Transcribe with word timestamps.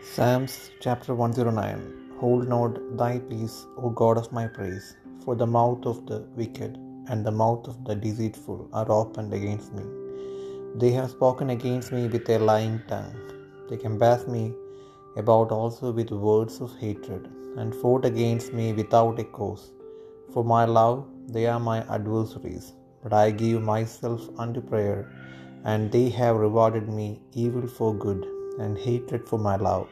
Psalms 0.00 0.70
chapter 0.80 1.12
109 1.12 1.80
Hold 2.20 2.48
not 2.48 2.74
thy 2.96 3.18
peace, 3.18 3.66
O 3.76 3.90
God 3.90 4.16
of 4.16 4.30
my 4.32 4.46
praise, 4.46 4.96
for 5.24 5.34
the 5.34 5.46
mouth 5.56 5.84
of 5.92 6.06
the 6.06 6.18
wicked 6.36 6.78
and 7.08 7.26
the 7.26 7.32
mouth 7.32 7.66
of 7.66 7.84
the 7.84 7.96
deceitful 7.96 8.68
are 8.72 8.90
opened 8.92 9.34
against 9.38 9.72
me. 9.78 9.84
They 10.76 10.92
have 10.92 11.10
spoken 11.10 11.50
against 11.50 11.90
me 11.90 12.06
with 12.06 12.30
a 12.30 12.38
lying 12.38 12.80
tongue. 12.86 13.16
They 13.68 13.76
compass 13.76 14.22
me 14.28 14.44
about 15.16 15.50
also 15.50 15.90
with 15.90 16.12
words 16.28 16.60
of 16.60 16.78
hatred, 16.84 17.28
and 17.56 17.74
fought 17.82 18.04
against 18.04 18.52
me 18.60 18.72
without 18.80 19.18
a 19.18 19.28
cause. 19.38 19.66
For 20.32 20.44
my 20.44 20.64
love, 20.64 20.98
they 21.26 21.46
are 21.46 21.60
my 21.72 21.78
adversaries. 21.98 22.66
But 23.02 23.12
I 23.12 23.30
give 23.44 23.62
myself 23.74 24.22
unto 24.44 24.60
prayer, 24.72 25.00
and 25.64 25.90
they 25.90 26.08
have 26.22 26.44
rewarded 26.46 26.88
me 26.98 27.08
evil 27.44 27.66
for 27.78 27.92
good, 28.06 28.22
and 28.58 28.76
hatred 28.76 29.28
for 29.28 29.38
my 29.38 29.56
love. 29.56 29.88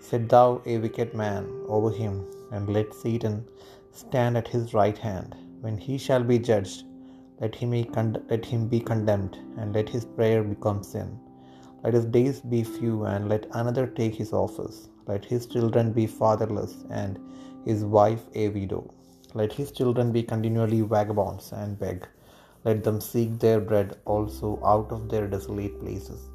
Set 0.00 0.28
thou 0.28 0.62
a 0.66 0.78
wicked 0.78 1.14
man 1.14 1.46
over 1.66 1.90
him, 1.90 2.24
and 2.52 2.68
let 2.68 2.94
Satan 2.94 3.44
stand 3.92 4.36
at 4.36 4.48
his 4.48 4.74
right 4.74 4.96
hand. 4.96 5.34
When 5.60 5.76
he 5.76 5.98
shall 5.98 6.22
be 6.22 6.38
judged, 6.38 6.84
let 7.40 7.54
him 7.54 7.70
be, 7.70 7.84
con- 7.84 8.24
let 8.30 8.44
him 8.44 8.68
be 8.68 8.80
condemned, 8.80 9.36
and 9.56 9.74
let 9.74 9.88
his 9.88 10.04
prayer 10.04 10.42
become 10.42 10.82
sin. 10.82 11.18
Let 11.82 11.94
his 11.94 12.06
days 12.06 12.40
be 12.40 12.62
few, 12.64 13.04
and 13.04 13.28
let 13.28 13.46
another 13.52 13.86
take 13.86 14.14
his 14.14 14.32
office. 14.32 14.88
Let 15.06 15.24
his 15.24 15.46
children 15.46 15.92
be 15.92 16.06
fatherless, 16.06 16.84
and 16.90 17.18
his 17.64 17.84
wife 17.84 18.24
a 18.34 18.48
widow. 18.48 18.82
Let 19.34 19.52
his 19.52 19.70
children 19.72 20.10
be 20.12 20.22
continually 20.22 20.80
vagabonds 20.80 21.52
and 21.52 21.78
beg. 21.78 22.06
Let 22.64 22.82
them 22.82 23.00
seek 23.00 23.38
their 23.38 23.60
bread 23.60 23.96
also 24.04 24.60
out 24.64 24.90
of 24.90 25.08
their 25.08 25.26
desolate 25.26 25.78
places. 25.80 26.30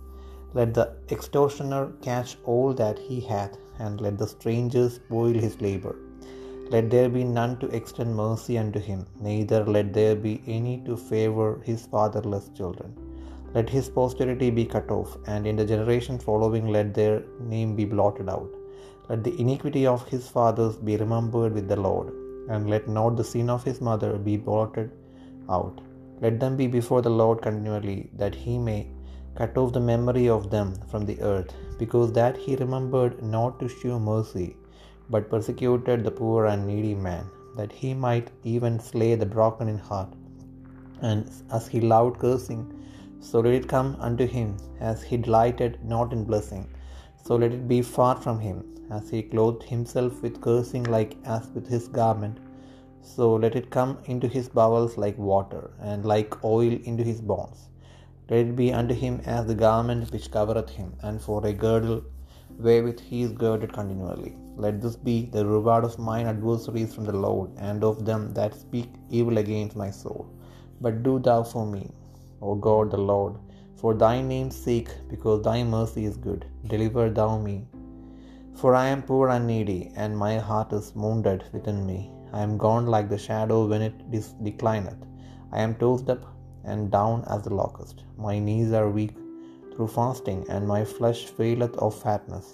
Let 0.58 0.74
the 0.78 0.88
extortioner 1.10 1.84
catch 2.08 2.38
all 2.46 2.74
that 2.82 3.00
he 3.00 3.20
hath, 3.20 3.58
and 3.80 4.02
let 4.06 4.18
the 4.20 4.28
stranger 4.28 4.84
spoil 4.98 5.34
his 5.46 5.56
labor. 5.66 5.96
Let 6.74 6.90
there 6.92 7.10
be 7.10 7.24
none 7.24 7.54
to 7.62 7.68
extend 7.78 8.16
mercy 8.16 8.58
unto 8.58 8.80
him, 8.80 9.02
neither 9.20 9.62
let 9.76 9.94
there 9.98 10.16
be 10.16 10.36
any 10.58 10.76
to 10.86 10.96
favor 10.96 11.50
his 11.70 11.82
fatherless 11.94 12.50
children. 12.58 12.92
Let 13.56 13.70
his 13.76 13.90
posterity 13.90 14.50
be 14.60 14.66
cut 14.66 14.90
off, 14.98 15.12
and 15.28 15.46
in 15.50 15.56
the 15.60 15.70
generation 15.74 16.18
following 16.28 16.68
let 16.76 16.94
their 16.94 17.18
name 17.54 17.76
be 17.80 17.86
blotted 17.86 18.30
out. 18.30 18.52
Let 19.10 19.24
the 19.24 19.36
iniquity 19.44 19.86
of 19.94 20.08
his 20.14 20.28
fathers 20.36 20.76
be 20.78 20.98
remembered 20.98 21.54
with 21.58 21.68
the 21.68 21.82
Lord, 21.90 22.10
and 22.50 22.70
let 22.74 22.88
not 22.98 23.16
the 23.18 23.30
sin 23.34 23.50
of 23.56 23.64
his 23.70 23.82
mother 23.90 24.12
be 24.30 24.38
blotted 24.38 24.92
out. 25.58 25.78
Let 26.24 26.40
them 26.40 26.56
be 26.62 26.68
before 26.68 27.02
the 27.02 27.18
Lord 27.22 27.42
continually, 27.48 28.02
that 28.22 28.36
he 28.44 28.58
may 28.58 28.82
cut 29.36 29.58
off 29.58 29.74
the 29.74 29.80
memory 29.80 30.28
of 30.30 30.50
them 30.50 30.74
from 30.90 31.06
the 31.06 31.20
earth, 31.22 31.54
because 31.80 32.12
that 32.14 32.38
he 32.38 32.56
remembered 32.56 33.22
not 33.22 33.60
to 33.60 33.68
shew 33.68 34.00
mercy, 34.00 34.56
but 35.10 35.30
persecuted 35.30 36.04
the 36.04 36.12
poor 36.12 36.46
and 36.46 36.68
needy 36.68 36.96
man, 36.96 37.26
that 37.58 37.72
he 37.72 37.94
might 37.94 38.30
even 38.44 38.80
slay 38.80 39.16
the 39.16 39.26
broken 39.26 39.68
in 39.68 39.78
heart. 39.78 40.14
And 41.02 41.30
as 41.52 41.68
he 41.68 41.82
loved 41.82 42.20
cursing, 42.20 42.64
so 43.20 43.40
let 43.40 43.54
it 43.54 43.68
come 43.68 43.96
unto 44.00 44.26
him, 44.26 44.58
as 44.80 45.02
he 45.02 45.18
delighted 45.18 45.84
not 45.84 46.14
in 46.14 46.24
blessing, 46.24 46.68
so 47.26 47.36
let 47.36 47.52
it 47.52 47.68
be 47.68 47.82
far 47.82 48.16
from 48.16 48.40
him, 48.40 48.64
as 48.92 49.10
he 49.10 49.24
clothed 49.24 49.64
himself 49.64 50.22
with 50.22 50.42
cursing 50.42 50.84
like 50.84 51.18
as 51.26 51.48
with 51.56 51.68
his 51.68 51.88
garment. 51.88 52.38
So 53.02 53.36
let 53.36 53.56
it 53.56 53.70
come 53.70 53.98
into 54.06 54.28
his 54.28 54.48
bowels 54.48 54.98
like 54.98 55.18
water, 55.18 55.72
and 55.82 56.06
like 56.06 56.44
oil 56.44 56.74
into 56.84 57.04
his 57.04 57.22
bones. 57.22 57.70
Let 58.30 58.40
it 58.48 58.56
be 58.56 58.72
unto 58.80 58.96
him 59.04 59.16
as 59.26 59.46
the 59.48 59.56
garment 59.64 60.12
which 60.14 60.32
covereth 60.36 60.70
him, 60.70 60.90
and 61.08 61.22
for 61.22 61.46
a 61.46 61.54
girdle 61.66 62.02
wherewith 62.66 63.02
he 63.10 63.22
is 63.26 63.32
girded 63.44 63.74
continually. 63.78 64.34
Let 64.64 64.82
this 64.82 64.96
be 64.96 65.18
the 65.36 65.46
reward 65.46 65.84
of 65.84 66.00
mine 66.10 66.28
adversaries 66.34 66.94
from 66.94 67.06
the 67.10 67.20
Lord, 67.26 67.50
and 67.58 67.84
of 67.84 68.06
them 68.10 68.34
that 68.38 68.56
speak 68.56 68.90
evil 69.10 69.38
against 69.44 69.76
my 69.84 69.90
soul. 70.02 70.24
But 70.82 71.04
do 71.08 71.20
thou 71.28 71.40
for 71.44 71.66
me, 71.66 71.84
O 72.42 72.56
God 72.68 72.92
the 72.92 73.04
Lord, 73.14 73.36
for 73.80 73.94
thy 73.94 74.16
name's 74.22 74.56
sake, 74.56 74.92
because 75.14 75.42
thy 75.44 75.60
mercy 75.64 76.06
is 76.06 76.18
good, 76.30 76.46
deliver 76.74 77.10
thou 77.10 77.32
me. 77.38 77.58
For 78.60 78.72
I 78.76 78.88
am 78.88 79.02
poor 79.12 79.30
and 79.30 79.48
needy, 79.48 79.82
and 79.96 80.24
my 80.26 80.34
heart 80.50 80.72
is 80.80 80.94
wounded 81.04 81.44
within 81.56 81.86
me. 81.92 82.00
I 82.38 82.42
am 82.42 82.58
gone 82.58 82.86
like 82.96 83.10
the 83.10 83.18
shadow 83.18 83.60
when 83.72 83.82
it 83.82 83.98
declineth. 84.48 85.02
I 85.52 85.60
am 85.66 85.74
tossed 85.76 86.10
up 86.14 86.24
and 86.64 86.92
down 86.92 87.24
as 87.28 87.44
the 87.44 87.54
locust. 87.54 88.04
My 88.18 88.40
knees 88.40 88.72
are 88.80 88.90
weak 88.90 89.16
through 89.72 89.88
fasting, 89.88 90.46
and 90.50 90.68
my 90.68 90.82
flesh 90.86 91.22
faileth 91.40 91.76
of 91.78 91.96
fatness. 92.04 92.48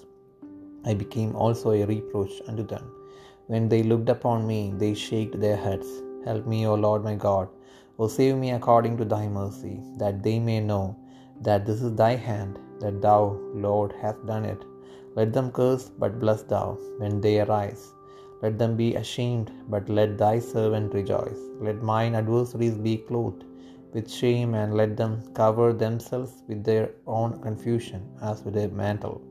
I 0.90 0.94
became 0.94 1.36
also 1.36 1.72
a 1.72 1.86
reproach 1.86 2.36
unto 2.48 2.64
them. 2.64 2.86
When 3.48 3.68
they 3.72 3.84
looked 3.84 4.10
upon 4.10 4.48
me, 4.52 4.62
they 4.82 4.94
shaked 4.94 5.40
their 5.40 5.60
heads. 5.66 5.90
Help 6.28 6.46
me, 6.54 6.60
O 6.68 6.76
Lord 6.76 7.04
my 7.04 7.16
God. 7.28 7.48
O 7.98 8.08
save 8.08 8.38
me 8.44 8.52
according 8.52 8.96
to 8.98 9.06
thy 9.14 9.28
mercy, 9.28 9.76
that 10.02 10.24
they 10.24 10.38
may 10.40 10.60
know 10.72 10.96
that 11.42 11.66
this 11.66 11.82
is 11.82 11.94
thy 11.96 12.16
hand, 12.16 12.58
that 12.80 13.02
thou, 13.02 13.22
Lord, 13.68 13.94
hast 14.02 14.26
done 14.26 14.46
it. 14.46 14.62
Let 15.18 15.34
them 15.34 15.52
curse, 15.52 15.86
but 16.02 16.20
bless 16.24 16.44
thou 16.44 16.78
when 17.02 17.20
they 17.20 17.36
arise. 17.42 17.84
Let 18.42 18.58
them 18.58 18.78
be 18.78 18.96
ashamed, 18.96 19.52
but 19.68 19.90
let 19.90 20.18
thy 20.18 20.40
servant 20.40 20.94
rejoice. 20.94 21.42
Let 21.60 21.90
mine 21.92 22.16
adversaries 22.16 22.78
be 22.88 22.96
clothed 23.10 23.44
with 23.94 24.12
shame, 24.12 24.54
and 24.54 24.76
let 24.76 24.98
them 24.98 25.14
cover 25.34 25.74
themselves 25.74 26.44
with 26.48 26.64
their 26.64 26.92
own 27.08 27.42
confusion 27.42 28.02
as 28.22 28.44
with 28.44 28.58
a 28.58 28.68
mantle. 28.70 29.22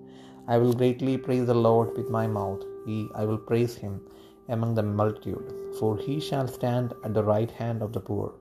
I 0.47 0.59
will 0.59 0.73
greatly 0.73 1.17
praise 1.19 1.47
the 1.47 1.55
Lord 1.55 1.97
with 1.97 2.09
my 2.11 2.27
mouth. 2.27 2.63
He, 2.87 3.09
I 3.15 3.25
will 3.25 3.39
praise 3.39 3.77
him 3.77 4.01
among 4.49 4.75
the 4.75 4.83
multitude, 4.83 5.53
for 5.79 5.97
he 5.99 6.19
shall 6.21 6.49
stand 6.49 6.95
at 7.05 7.15
the 7.15 7.23
right 7.23 7.51
hand 7.51 7.83
of 7.83 7.93
the 7.93 8.01
poor, 8.01 8.35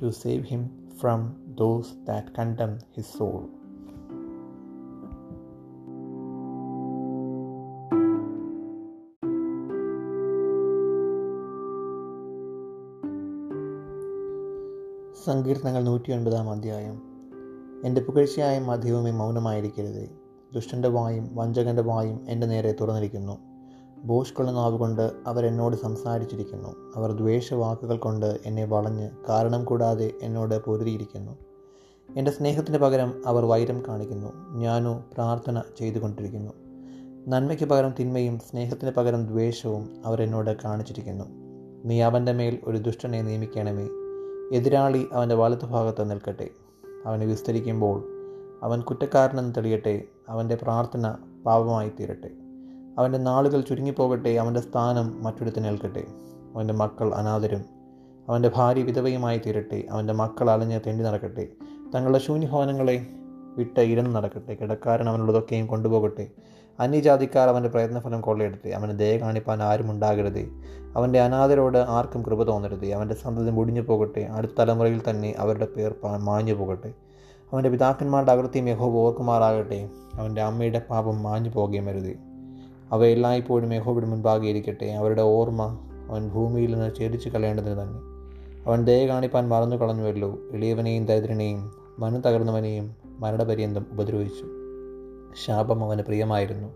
to 0.00 0.12
save 0.12 0.44
him 0.44 0.70
from 1.00 1.36
those 1.56 1.96
that 2.04 2.34
condemn 2.34 2.78
his 2.92 3.06
soul. 3.06 3.50
സങ്കീർത്തനങ്ങൾ 15.24 15.82
നൂറ്റി 15.82 16.12
ഒൻപതാം 16.12 16.50
അധ്യായം. 16.50 17.02
എന്റെ 17.84 18.00
പുകഴ്ചയായ 18.00 18.58
മധ്യവുമേ 18.58 19.10
മൗനമായിരിക്കരുത്. 19.10 20.10
ദുഷ്ടന്റെ 20.54 20.88
വായും 20.88 21.30
വഞ്ചകന്റെ 21.34 21.82
വായും 21.82 22.24
എന്റെ 22.28 22.46
നേരെ 22.46 22.74
തുറന്നിരിക്കുന്നു. 22.80 23.38
ബോഷ്കുള്ള 24.04 24.50
നാവുകൊണ്ട് 24.50 25.10
അവരെന്നോട് 25.26 25.76
സംസാരിച്ചിരിക്കുന്നു. 25.76 26.68
അവർ 26.96 27.12
ദ്വേഷവാക്കുകൾ 27.12 27.96
കൊണ്ട് 27.96 28.38
എന്നെ 28.46 28.64
വളഞ്ഞ് 28.64 29.10
കാരണം 29.28 29.64
കൂടാതെ 29.64 30.12
എന്നോട് 30.22 30.64
പൊരുതിയിരിക്കുന്നു. 30.64 31.38
എന്റെ 32.16 32.30
സ്നേഹത്തിന് 32.30 32.78
പകരം 32.78 33.22
അവർ 33.26 33.44
വൈരം 33.44 33.82
കാണിക്കുന്നു. 33.88 34.58
ഞാനോ 34.58 35.04
പ്രാർത്ഥന 35.14 35.62
ചെയ്തുകൊണ്ടിരിക്കുന്നു. 35.78 36.52
നന്മയ്ക്ക് 37.28 37.64
പകരം 37.64 37.94
തിന്മയും 38.00 38.38
സ്നേഹത്തിന് 38.38 38.90
പകരം 38.90 39.26
ദ്വേഷവും 39.26 40.02
അവർ 40.04 40.22
എന്നോട് 40.22 40.56
കാണിച്ചിരിക്കുന്നു. 40.64 41.24
നീ 41.84 42.00
അവന്റെ 42.00 42.32
മേൽ 42.32 42.58
ഒരു 42.64 42.76
ദുഷ്ടനെ 42.76 43.22
നിയമിക്കണമേ. 43.22 44.05
എതിരാളി 44.52 45.06
അവന്റെ 45.12 45.34
വലതുഭാഗത്ത് 45.34 46.10
നിൽക്കട്ടെ. 46.10 46.48
അവനെ 47.06 47.26
വിസ്തരിക്കുമ്പോൾ 47.26 48.04
അവൻ 48.62 48.80
കുറ്റക്കാരനെന്ന് 48.80 49.54
തെളിയട്ടെ 49.54 50.02
അവന്റെ 50.28 50.54
പ്രാർത്ഥന 50.54 51.14
പാപമായി 51.46 51.92
തീരട്ടെ. 52.00 52.30
അവന്റെ 52.98 53.18
നാളുകൾ 53.18 53.60
ചുരുങ്ങിപ്പോകട്ടെ 53.60 54.28
അവന്റെ 54.28 54.60
സ്ഥാനം 54.60 55.24
മറ്റൊരുത്തിന് 55.24 55.64
നിൽക്കട്ടെ. 55.64 56.04
അവന്റെ 56.54 56.74
മക്കൾ 56.74 57.14
അനാഥരും 57.14 57.64
അവന്റെ 58.28 58.50
ഭാര്യ 58.56 58.82
വിധവയുമായി 58.82 59.38
തീരട്ടെ 59.38 59.84
അവന്റെ 59.90 60.12
മക്കൾ 60.12 60.50
അലഞ്ഞ് 60.50 60.80
തെണ്ടി 60.86 61.04
നടക്കട്ടെ. 61.04 61.48
തങ്ങളുടെ 61.94 62.18
ശൂന്യഭവനങ്ങളെ 62.18 63.06
വിട്ട് 63.56 63.80
ഇരന്ന് 63.80 64.16
നടക്കട്ടെ 64.16 64.54
കിടക്കാരൻ 64.54 65.08
അവനുള്ളതൊക്കെയും 65.08 65.66
കൊണ്ടുപോകട്ടെ. 65.66 66.30
അന്യജാതിക്കാർ 66.80 67.48
അവന്റെ 67.48 67.68
പ്രയത്നഫലം 67.68 68.20
കൊള്ളയെടുത്തി. 68.20 68.68
അവന് 68.68 68.98
ദയ 68.98 69.16
കാണിപ്പാൻ 69.16 69.62
ആരും 69.62 69.90
ഉണ്ടാകരുത് 69.90 70.48
അവന്റെ 70.96 71.20
അനാഥരോട് 71.20 71.78
ആർക്കും 71.78 72.22
കൃപ 72.22 72.42
തോന്നരുത്. 72.42 72.86
അവന്റെ 72.86 73.14
സന്തതി 73.14 73.50
മുടിഞ്ഞു 73.50 73.80
പോകട്ടെ. 73.80 74.20
അടുത്ത 74.20 74.52
തലമുറയിൽ 74.58 75.00
തന്നെ 75.10 75.34
അവരുടെ 75.38 75.66
പേർ 75.76 75.94
മാഞ്ഞു 76.16 76.54
പോകട്ടെ. 76.54 76.92
അവന്റെ 77.52 77.70
പിതാക്കന്മാരുടെ 77.70 78.32
അകൃത്യം 78.32 78.68
യഹോബ് 78.68 78.94
ഓർക്കുമാറാകട്ടെ. 78.94 79.88
അവന്റെ 80.14 80.42
അമ്മയുടെ 80.42 80.82
പാപം 80.90 81.22
മാഞ്ഞു 81.22 81.50
പോകുകയും 81.50 81.86
വരുതേ. 81.86 82.14
അവ 82.92 83.04
എല്ലായ്പ്പോഴും 83.04 83.74
യഹോബയുടെ 83.74 84.06
മുൻപാകെ 84.06 84.46
ഇരിക്കട്ടെ. 84.46 84.86
അവരുടെ 84.86 85.22
ഓർമ്മ 85.22 85.78
അവൻ 86.10 86.28
ഭൂമിയിൽ 86.28 86.72
നിന്ന് 86.72 86.90
ഛേദിച്ചു 86.98 87.28
കളയേണ്ടതിന് 87.28 87.82
തന്നെ. 87.82 88.00
അവൻ 88.68 88.84
ദയ 88.84 89.08
കാണിപ്പാൻ 89.08 89.48
മറന്നു 89.48 89.76
കളഞ്ഞുവല്ലോ 89.76 90.38
എളിയവനെയും 90.52 91.06
ദരിദ്രനെയും 91.06 91.72
മനു 91.98 92.18
തകർന്നവനെയും 92.18 92.94
മരണപര്യന്തം 93.18 93.86
ഉപദ്രവിച്ചു. 93.92 94.55
ശാപം 95.46 95.84
അവന് 95.84 96.02
പ്രിയമായിരുന്നു. 96.02 96.68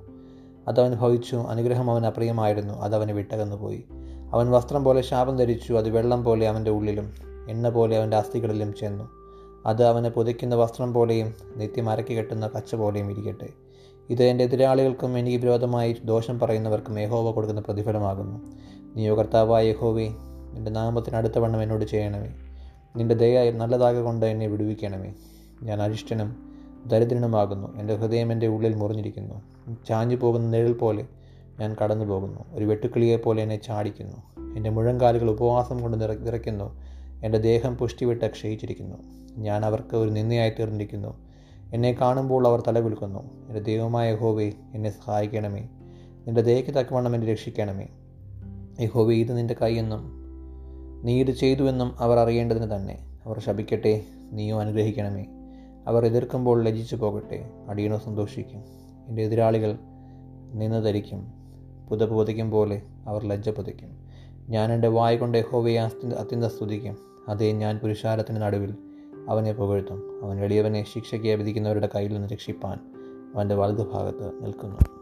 അതവൻ 0.69 0.95
ഭവിച്ചു 0.95 1.37
അനുഗ്രഹം 1.37 1.91
അവൻ 1.91 2.07
അപ്രിയമായിരുന്നു. 2.07 2.75
അതവന് 2.75 3.13
വിട്ടകന്നുപോയി 3.13 3.85
അവൻ 4.33 4.51
വസ്ത്രം 4.51 4.85
പോലെ 4.85 5.01
ശാപം 5.01 5.37
ധരിച്ചു 5.37 5.73
അത് 5.73 5.91
വെള്ളം 5.91 6.25
പോലെ 6.25 6.49
അവന്റെ 6.49 6.71
ഉള്ളിലും 6.71 7.13
എണ്ണ 7.49 7.69
പോലെ 7.69 7.97
അവന്റെ 7.97 8.17
അസ്ഥികളിലും 8.17 8.75
ചെന്നു. 8.75 9.09
അത് 9.67 9.85
അവനെ 9.85 10.11
പുതയ്ക്കുന്ന 10.11 10.55
വസ്ത്രം 10.55 10.95
പോലെയും 10.95 11.35
നിത്യം 11.57 11.91
അരക്കി 11.91 12.19
കെട്ടുന്ന 12.19 12.51
കച്ച 12.57 12.75
പോലെയും 12.75 13.11
ഇരിക്കട്ടെ. 13.11 13.49
ഇത് 14.11 14.23
എന്റെ 14.23 14.45
എതിരാളികൾക്കും 14.45 15.19
എനിക്ക് 15.19 15.39
വിരോധമായി 15.39 15.97
ദോഷം 16.05 16.39
പറയുന്നവർക്കും 16.39 16.99
യഹോവ 16.99 17.31
കൊടുക്കുന്ന 17.31 17.61
പ്രതിഫലമാകുന്നു. 17.61 18.39
നീയോ 18.97 19.19
കർത്താവായ 19.19 19.67
യഹോവേ 19.67 20.09
നിന്റെ 20.53 20.71
നാമത്തിന് 20.71 21.17
അടുത്ത 21.17 21.39
വണ്ണം 21.39 21.63
എന്നോട് 21.63 21.85
ചെയ്യണമേ. 21.85 22.29
നിന്റെ 22.97 23.15
ദയ 23.15 23.51
നല്ലതാകൊണ്ട് 23.51 24.27
എന്നെ 24.27 24.47
വിടുവിക്കണമേ. 24.47 25.15
ഞാൻ 25.63 25.83
അരിഷ്ടനും 25.83 26.50
ദരിദ്രനുമാകുന്നു. 26.87 27.81
എന്റെ 27.81 27.95
ഹൃദയം 27.95 28.33
എന്റെ 28.33 28.47
ഉള്ളിൽ 28.47 28.75
മുറിഞ്ഞിരിക്കുന്നു. 28.75 29.43
ചാഞ്ഞു 29.89 30.17
പോകുന്ന 30.17 30.49
നിഴൽ 30.49 30.73
പോലെ 30.73 31.07
ഞാൻ 31.61 31.77
കടന്നു 31.83 32.05
പോകുന്നു. 32.05 32.41
ഒരു 32.53 32.65
വെട്ടുക്കിളിയെ 32.65 33.17
പോലെ 33.17 33.43
എന്നെ 33.43 33.57
ചാടിക്കുന്നു. 33.57 34.17
എന്റെ 34.57 34.71
മുഴങ്കാലുകൾ 34.71 35.31
ഉപവാസം 35.31 35.81
കൊണ്ട് 35.81 36.01
നിറ 36.01 36.13
നിറയ്ക്കുന്നു. 36.13 36.81
എന്റെ 37.25 37.39
ദേഹം 37.39 37.77
പുഷ്ടിവിട്ട് 37.77 38.31
ക്ഷയിച്ചിരിക്കുന്നു. 38.31 38.97
ഞാൻ 39.37 39.65
അവർക്ക് 39.65 39.97
ഒരു 39.97 40.11
നിന്നയായി 40.11 40.51
തീർന്നിരിക്കുന്നു. 40.51 41.19
എന്നെ 41.75 41.93
കാണുമ്പോൾ 41.93 42.47
അവർ 42.47 42.63
തലകുലുക്കുന്നു. 42.69 43.47
എന്റെ 43.49 43.61
ദൈവമായ 43.61 44.13
യഹോവേ 44.13 44.53
എന്നെ 44.75 44.91
സഹായിക്കണമേ. 44.91 45.69
നിന്റെ 46.27 46.41
ദയയ്ക്ക് 46.41 46.71
തക്കവണ്ണം 46.71 47.15
എന്നെ 47.15 47.33
രക്ഷിക്കണമേ. 47.33 47.87
യഹോവേ 48.81 49.17
ഇത് 49.17 49.37
നിന്റെ 49.37 49.55
കൈയെന്നും 49.63 50.21
നീ 51.05 51.21
ഇത് 51.21 51.31
ചെയ്തുവെന്നും 51.31 51.93
അവർ 51.99 52.19
അറിയേണ്ടതിന് 52.19 52.75
തന്നെ. 52.75 52.99
അവർ 53.25 53.39
ശപിക്കട്ടെ 53.39 54.05
നീയോ 54.33 54.61
അനുഗ്രഹിക്കണമേ. 54.61 55.27
അവർ 55.91 56.07
എതിർക്കുമ്പോൾ 56.07 56.63
ലജിച്ചു 56.63 56.97
പോകട്ടെ 56.97 57.51
അടിയനോ 57.69 57.99
സന്തോഷിക്കും. 57.99 58.61
എന്റെ 59.09 59.23
എതിരാളികൾ 59.23 59.79
നിന്ന് 60.53 60.85
ധരിക്കും. 60.85 61.27
പുതപ്പ് 61.89 62.17
പുതയ്ക്കും 62.17 62.51
പോലെ 62.51 62.83
അവർ 63.07 63.25
ലജ്ജ 63.25 63.49
പുതയ്ക്കും. 63.49 63.89
ഞാൻ 64.49 64.73
എന്റെ 64.73 64.89
വായ 64.89 65.17
കൊണ്ട് 65.17 65.39
യഹോവയെ 65.39 65.81
അത്യന്ത 65.81 66.45
സ്തുതിക്കും. 66.45 66.97
അതേ 67.29 67.53
ഞാൻ 67.53 67.79
പുരുഷാരത്തിന് 67.79 68.43
നടുവിൽ 68.43 68.75
അവനെ 69.29 69.53
പുകഴ്ത്തും. 69.53 70.25
അവൻ 70.25 70.41
എളിയവനെ 70.41 70.85
ശിക്ഷയ്ക്ക് 70.95 71.29
വിധിക്കുന്നവരുടെ 71.29 71.89
കയ്യിൽ 71.95 72.15
നിന്ന് 72.15 72.29
രക്ഷിപ്പാൻ 72.29 72.79
അവന്റെ 73.35 73.55
വലതുഭാഗത്ത് 73.55 74.45
നിൽക്കുന്നു. 74.45 75.00